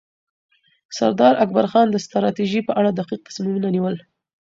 [0.97, 3.95] سردار اکبرخان د ستراتیژۍ په اړه دقیق تصمیمونه نیول.